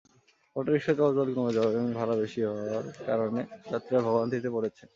[0.55, 4.87] Autorickshaw চলাচল কমে যাওয়ায় এবং ভাড়া বেশি হওয়ার কারণে যাত্রীরা ভোগান্তিতে পড়েছেন।